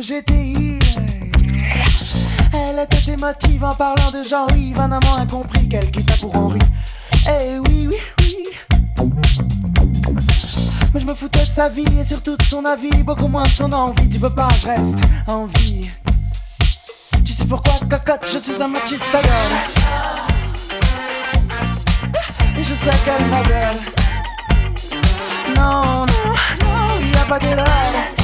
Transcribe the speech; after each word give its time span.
GTI. 0.00 0.78
Elle 2.52 2.78
était 2.80 3.12
émotive 3.12 3.64
en 3.64 3.74
parlant 3.74 4.10
de 4.10 4.22
Jean-Yves, 4.22 4.78
un 4.78 4.92
amant 4.92 5.16
incompris 5.16 5.66
qu'elle 5.68 5.90
quitta 5.90 6.14
pour 6.20 6.36
Henri. 6.36 6.58
Eh 7.26 7.58
oui, 7.58 7.88
oui, 7.88 7.96
oui. 8.20 9.06
Mais 10.92 11.00
je 11.00 11.06
me 11.06 11.14
foutais 11.14 11.46
de 11.46 11.50
sa 11.50 11.70
vie 11.70 11.86
et 11.98 12.04
surtout 12.04 12.36
de 12.36 12.42
son 12.42 12.64
avis, 12.66 13.02
beaucoup 13.02 13.28
moins 13.28 13.44
de 13.44 13.48
son 13.48 13.72
envie. 13.72 14.08
Tu 14.08 14.18
veux 14.18 14.34
pas, 14.34 14.48
je 14.60 14.66
reste 14.66 14.98
en 15.26 15.46
vie. 15.46 15.88
Tu 17.24 17.32
sais 17.32 17.46
pourquoi, 17.46 17.72
cocotte, 17.88 18.28
je 18.30 18.38
suis 18.38 18.62
un 18.62 18.68
machiste 18.68 19.04
Et 22.58 22.62
je 22.62 22.74
sais 22.74 22.90
qu'elle 23.04 23.26
m'adore. 23.28 23.80
Non, 25.56 26.04
non, 26.06 26.34
non, 26.60 27.12
y 27.12 27.16
a 27.16 27.24
pas 27.26 27.38
d'erreur. 27.38 28.23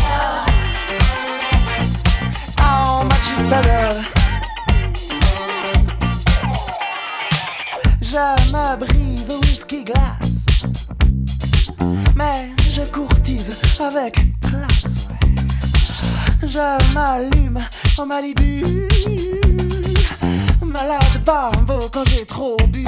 Avec 13.90 14.14
classe. 14.40 15.08
Je 16.42 16.94
m'allume 16.94 17.58
en 17.98 18.06
Malibu. 18.06 18.88
Malade 20.64 21.64
beau 21.66 21.88
quand 21.92 22.04
j'ai 22.06 22.24
trop 22.24 22.56
bu. 22.68 22.84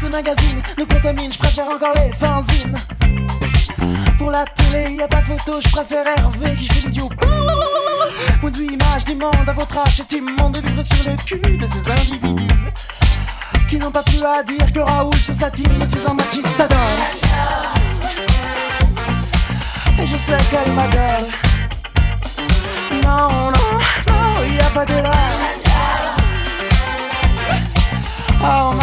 Ce 0.00 0.06
magazine 0.06 0.62
nous 0.76 0.86
contamine, 0.86 1.30
je 1.30 1.38
préfère 1.38 1.66
encore 1.66 1.94
les 1.94 2.12
fanzines. 2.16 2.76
Pour 4.18 4.30
la 4.30 4.44
télé, 4.46 4.96
y 4.96 5.02
a 5.02 5.08
pas 5.08 5.20
de 5.20 5.26
photo, 5.26 5.60
je 5.60 5.68
préfère 5.68 6.06
Hervé 6.06 6.56
qui 6.56 6.66
fait 6.66 6.86
l'idiot. 6.86 7.08
Point 8.40 8.50
de 8.50 8.56
vue 8.56 8.72
image 8.72 9.04
du 9.04 9.14
monde 9.14 9.48
à 9.48 9.52
votre 9.52 9.78
âge, 9.78 9.96
c'est 9.96 10.12
immonde 10.16 10.54
de 10.54 10.66
vivre 10.66 10.82
sur 10.82 11.10
le 11.10 11.16
cul 11.24 11.56
de 11.56 11.66
ces 11.66 11.90
individus 11.90 12.54
qui 13.68 13.78
n'ont 13.78 13.90
pas 13.90 14.02
plus 14.02 14.24
à 14.24 14.42
dire 14.42 14.72
que 14.72 14.80
Raoul 14.80 15.16
se 15.16 15.34
satire. 15.34 15.68
Suis 15.88 16.06
un 16.08 16.14
machiste 16.14 16.60
adore. 16.60 17.75
Et 19.98 20.06
je 20.06 20.16
sais 20.16 20.36
qu'elle 20.50 20.72
m'adore. 20.72 21.28
Non, 23.02 23.28
non, 23.54 23.78
non, 24.06 24.44
y 24.44 24.60
a 24.60 24.70
pas 24.70 24.84
d'erreur. 24.84 25.12
Oh, 28.42 28.76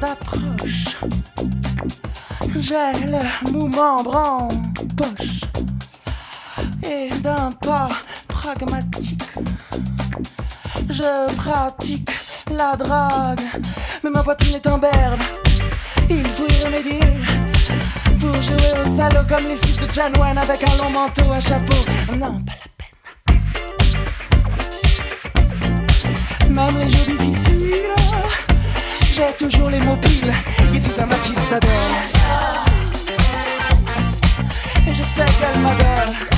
d'approche, 0.00 0.96
j'ai 2.60 3.06
le 3.06 3.50
mouvement 3.50 3.98
en 3.98 4.48
poche 4.96 5.47
d'un 7.20 7.52
pas 7.52 7.88
pragmatique, 8.28 9.22
je 10.88 11.34
pratique 11.36 12.10
la 12.50 12.76
drague, 12.76 13.40
mais 14.02 14.10
ma 14.10 14.22
poitrine 14.22 14.56
est 14.56 14.66
un 14.66 14.78
berbe. 14.78 15.20
Il 16.10 16.24
faut 16.24 16.46
y 16.48 16.64
remédier 16.64 17.00
pour 18.20 18.32
jouer 18.42 18.72
au 18.80 18.96
salaud 18.96 19.26
comme 19.28 19.48
les 19.48 19.56
fils 19.56 19.78
de 19.80 19.86
John 19.92 20.16
Wayne 20.18 20.38
avec 20.38 20.62
un 20.62 20.76
long 20.82 20.90
manteau, 20.90 21.30
un 21.32 21.40
chapeau. 21.40 21.84
Non, 22.16 22.40
pas 22.42 22.54
la 22.54 22.68
peine. 22.76 22.94
Même 26.50 26.78
les 26.78 26.90
jours 26.90 27.06
difficiles, 27.18 27.94
j'ai 29.12 29.32
toujours 29.38 29.70
les 29.70 29.80
mots 29.80 29.96
piles. 29.96 30.32
Ici, 30.74 30.90
un 31.00 31.06
machiste 31.06 31.52
adore. 31.52 31.70
Et 34.86 34.94
je 34.94 35.02
sais 35.02 35.26
qu'elle 35.26 35.60
m'adore. 35.60 36.37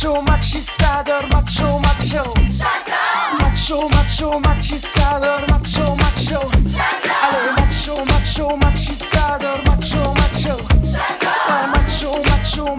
macho, 0.00 0.22
macho, 0.22 0.22
machistador, 0.22 1.28
macho, 1.28 1.78
macho. 1.80 2.32
Macho, 3.38 3.88
macho, 3.90 4.40
machistador, 4.40 5.46
macho, 5.50 5.96
macho. 5.96 6.40
Allez, 7.22 7.52
macho, 7.56 8.04
macho, 8.06 8.56
machistador, 8.56 9.62
macho, 9.66 10.14
macho. 10.14 10.56
Ouais, 11.48 11.66
macho, 11.74 12.22
macho, 12.30 12.76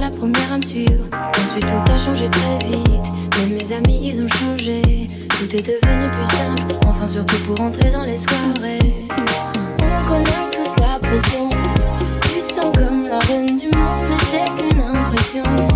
la 0.00 0.10
première 0.10 0.52
à 0.52 0.56
me 0.56 0.62
suivre. 0.62 1.04
Ensuite 1.42 1.66
tout 1.66 1.92
a 1.92 1.98
changé 1.98 2.28
très 2.30 2.66
vite. 2.66 3.08
Mais 3.38 3.46
mes 3.46 3.72
amis 3.72 4.00
ils 4.02 4.22
ont 4.22 4.28
changé. 4.28 5.06
Tout 5.28 5.56
est 5.56 5.62
devenu 5.62 6.06
plus 6.10 6.26
simple. 6.26 6.74
Enfin 6.86 7.06
surtout 7.06 7.38
pour 7.46 7.60
entrer 7.60 7.90
dans 7.90 8.04
les 8.04 8.16
soirées. 8.16 9.04
On 9.80 10.08
connaît 10.08 10.50
tous 10.52 10.80
la 10.80 10.98
pression. 10.98 11.48
Tu 12.22 12.42
te 12.42 12.48
sens 12.48 12.72
comme 12.76 13.06
la 13.06 13.18
reine 13.20 13.56
du 13.56 13.66
monde, 13.66 14.04
mais 14.08 14.24
c'est 14.30 14.44
qu'une 14.56 14.80
impression. 14.80 15.67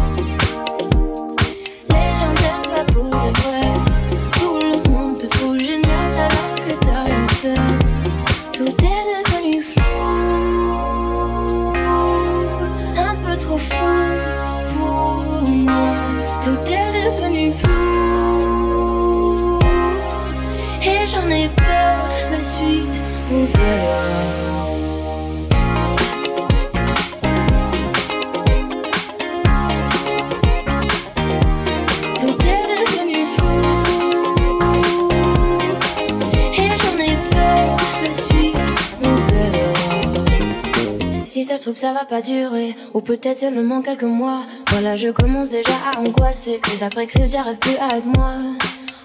Ça 41.83 41.92
va 41.92 42.05
pas 42.05 42.22
durer. 42.22 42.77
Ou 42.94 43.01
peut-être 43.01 43.38
seulement 43.38 43.83
quelques 43.83 44.05
mois. 44.05 44.42
Voilà, 44.70 44.94
je 44.94 45.09
commence 45.09 45.48
déjà 45.48 45.72
à 45.92 45.98
angoisser. 45.98 46.61
Crise 46.62 46.85
après 46.85 47.09
crise, 47.09 47.33
j'arrive 47.33 47.59
plus 47.59 47.77
à 47.77 47.98
moi. 48.05 48.35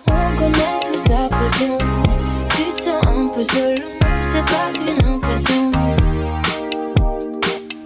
On 0.07 0.37
connaît 0.37 0.79
tous 0.85 1.09
la 1.09 1.27
pression. 1.27 1.75
Tu 2.55 2.63
te 2.73 2.77
sens 2.77 3.07
un 3.07 3.27
peu 3.29 3.41
seul, 3.41 3.75
c'est 4.37 4.45
pas 4.45 4.71
qu'une 4.73 5.09
impression. 5.09 5.71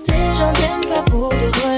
Les 0.07 0.37
gens 0.37 0.53
t'aiment 0.53 0.89
pas 0.93 1.03
pour 1.03 1.29
de 1.29 1.59
vrai. 1.59 1.70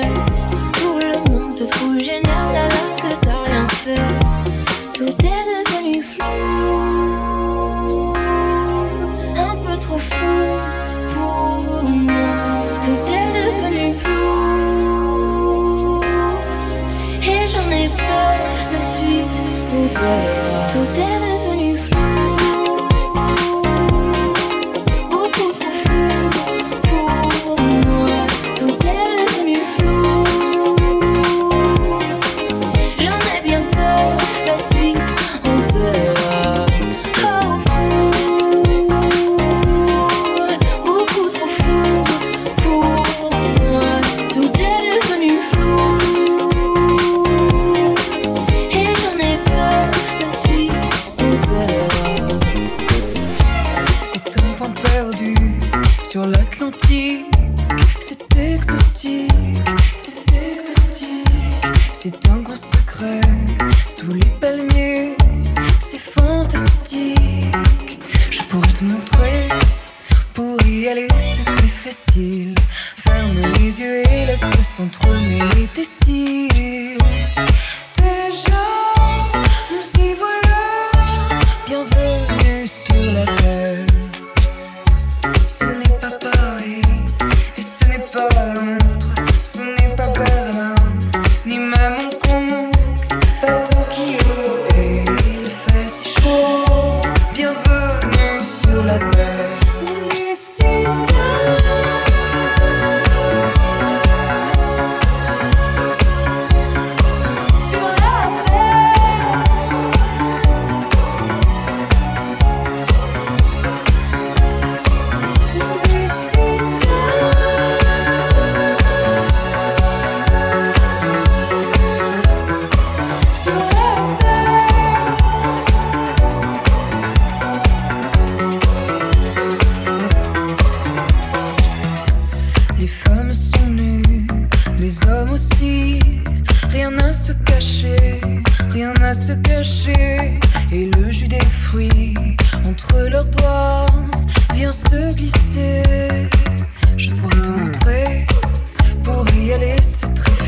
s'entremêler 74.63 75.67
tes 75.73 75.83
cils 75.83 77.02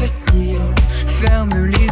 Ni 0.07 1.84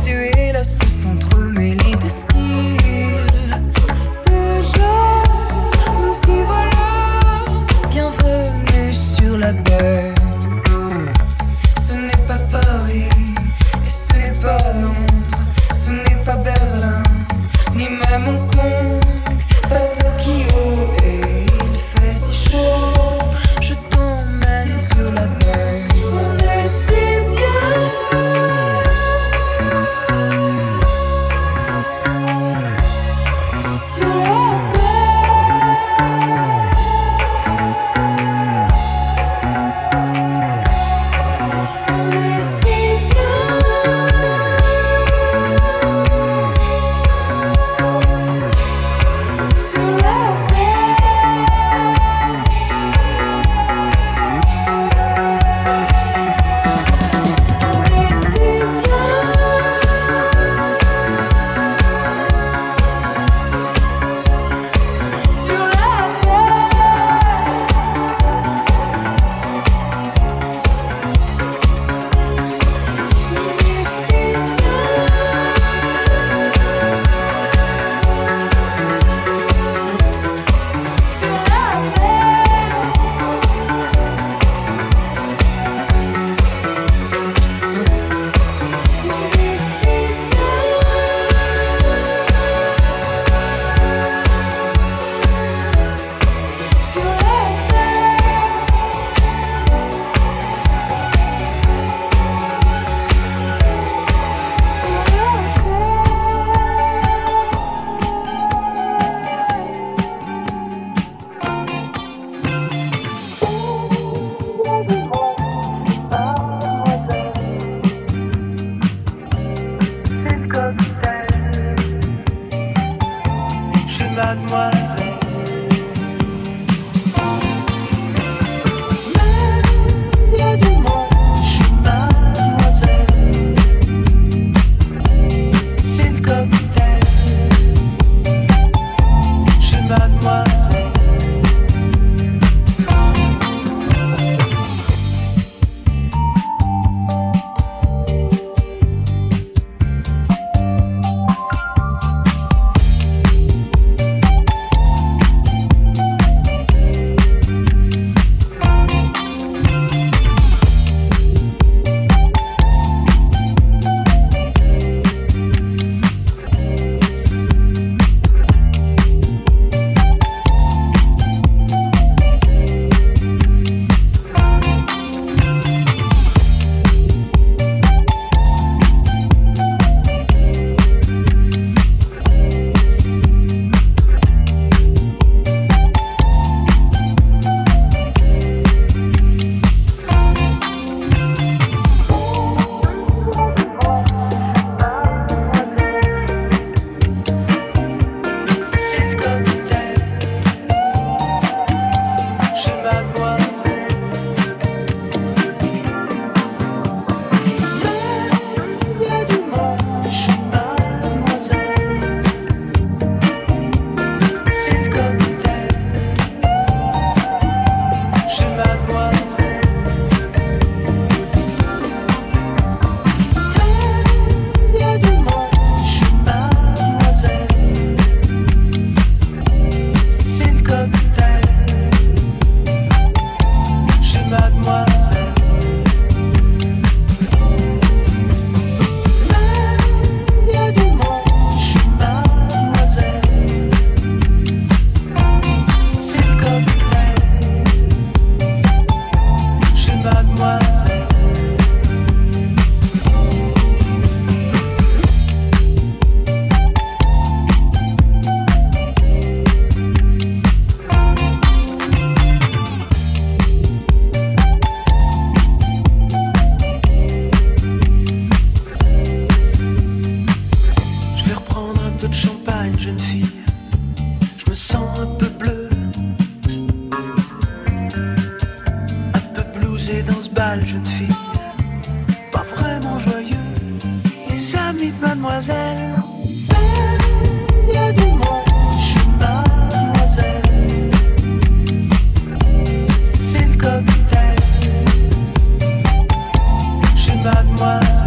was 297.63 298.03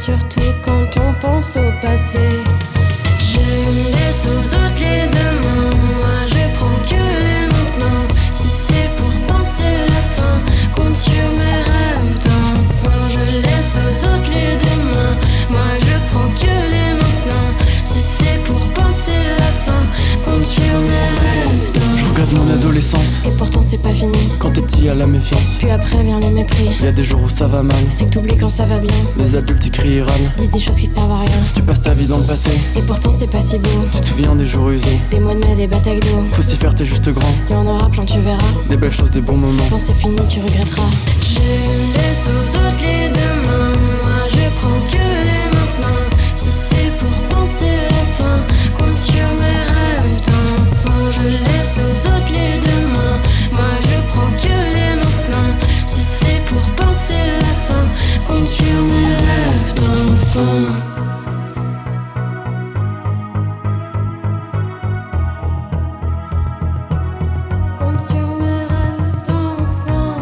surtout 0.00 0.52
quand 0.62 0.96
on 0.96 1.12
pense 1.14 1.56
au 1.56 1.70
passé. 1.82 2.28
Je 3.18 3.40
laisse 3.94 4.26
aux 4.26 4.54
autres 4.54 4.80
les 4.80 5.06
demain. 5.18 5.70
Moi 6.00 6.18
je 6.26 6.42
prends 6.56 6.80
que 6.90 7.02
les 7.26 7.44
maintenant. 7.54 8.02
Si 8.32 8.48
c'est 8.48 8.90
pour 8.96 9.12
penser 9.32 9.72
la 9.94 10.02
fin, 10.16 10.36
compte 10.74 10.96
sur 10.96 11.26
mes 11.40 11.58
rêves 11.70 12.18
d'enfant. 12.24 13.00
Je 13.14 13.24
laisse 13.44 13.76
aux 13.84 13.96
autres 14.10 14.30
les 14.36 14.54
demain. 14.66 15.12
Moi 15.50 15.70
je 15.86 15.96
prends 16.10 16.30
que 16.42 16.54
les 16.74 16.92
maintenant. 17.02 17.48
Si 17.84 18.00
c'est 18.00 18.42
pour 18.44 18.62
penser 18.72 19.20
la 19.38 19.52
fin, 19.64 19.82
compte 20.24 20.46
sur 20.46 20.76
mes 20.90 21.08
rêves 21.24 21.72
d'enfant. 21.74 21.96
Je 21.98 22.04
regarde 22.10 22.32
mon 22.32 22.54
adolescence, 22.54 23.09
pas 23.80 23.94
fini. 23.94 24.12
quand 24.38 24.50
t'es 24.52 24.60
petit, 24.60 24.84
y'a 24.84 24.94
la 24.94 25.06
méfiance. 25.06 25.56
Puis 25.58 25.70
après 25.70 26.02
vient 26.02 26.20
le 26.20 26.28
mépris. 26.30 26.68
Y 26.82 26.86
a 26.86 26.92
des 26.92 27.04
jours 27.04 27.20
où 27.24 27.28
ça 27.28 27.46
va 27.46 27.62
mal, 27.62 27.76
C'est 27.88 28.04
que 28.06 28.10
t'oublies 28.10 28.36
quand 28.36 28.50
ça 28.50 28.64
va 28.66 28.78
bien. 28.78 28.90
les 29.18 29.34
adultes 29.36 29.64
ils 29.66 29.70
crient 29.70 29.94
et 29.98 30.02
râlent. 30.02 30.32
Disent 30.36 30.50
des 30.50 30.60
choses 30.60 30.76
qui 30.78 30.86
servent 30.86 31.12
à 31.12 31.18
rien. 31.20 31.40
Tu 31.54 31.62
passes 31.62 31.82
ta 31.82 31.92
vie 31.92 32.06
dans 32.06 32.18
le 32.18 32.24
passé, 32.24 32.50
Et 32.76 32.82
pourtant 32.82 33.12
c'est 33.16 33.26
pas 33.30 33.40
si 33.40 33.58
beau. 33.58 33.68
tu 33.94 34.00
te 34.00 34.06
souviens 34.06 34.34
des 34.36 34.46
jours 34.46 34.70
usés. 34.70 35.00
Des 35.10 35.18
mois 35.20 35.34
de 35.34 35.40
mai, 35.40 35.54
des 35.56 35.66
batailles 35.66 36.00
d'eau. 36.00 36.22
Faut 36.32 36.42
s'y 36.42 36.56
faire, 36.56 36.74
t'es 36.74 36.84
juste 36.84 37.08
grand. 37.10 37.32
Y 37.50 37.54
en 37.54 37.66
aura 37.66 37.88
plein, 37.90 38.04
tu 38.04 38.18
verras. 38.20 38.38
Des 38.68 38.76
belles 38.76 38.92
choses, 38.92 39.10
des 39.10 39.20
bons 39.20 39.36
moments. 39.36 39.62
Quand 39.70 39.78
c'est 39.78 39.94
fini, 39.94 40.16
tu 40.28 40.40
regretteras. 40.40 40.82
Je 41.22 41.38
laisse 41.98 42.28
aux 42.28 42.56
autres 42.56 42.82
les 42.84 42.99
Compte 60.32 60.44
sur 67.98 68.28
mes 68.36 68.64
rêves 68.64 69.22
d'enfant. 69.26 70.20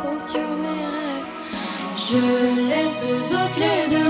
Compte 0.00 0.22
sur 0.22 0.40
mes 0.62 0.86
rêves. 0.94 1.32
Je 1.98 2.22
laisse 2.70 3.00
aux 3.04 3.34
autres 3.34 3.58
les 3.58 3.94
deux. 3.94 4.03